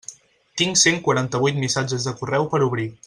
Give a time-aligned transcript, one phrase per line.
[0.61, 2.89] Tinc cent quaranta-vuit missatges de correu per obrir.